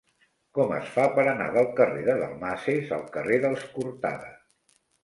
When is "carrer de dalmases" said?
1.81-2.91